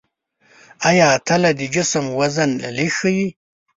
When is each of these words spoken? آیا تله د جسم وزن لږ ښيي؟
آیا 0.89 1.09
تله 1.27 1.51
د 1.59 1.61
جسم 1.75 2.05
وزن 2.19 2.51
لږ 2.75 2.89
ښيي؟ 2.97 3.27